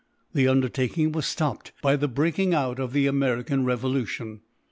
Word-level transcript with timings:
The 0.33 0.47
undertaking 0.47 1.11
was 1.11 1.27
stopped 1.27 1.73
by 1.83 1.95
the 1.95 2.07
breaking 2.07 2.55
out 2.55 2.79
of 2.79 2.91
the 2.91 3.05
American 3.05 3.63
revolution. 3.65 4.41